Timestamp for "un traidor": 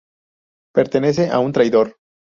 1.37-1.97